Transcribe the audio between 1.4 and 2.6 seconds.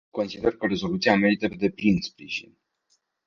pe deplin sprijin.